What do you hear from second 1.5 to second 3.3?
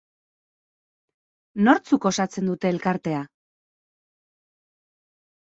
Nortzuk osatzen dute elkartea?